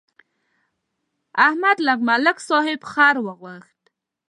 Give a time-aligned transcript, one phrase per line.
[1.47, 3.81] احمد له ملک صاحب خر وغوښت.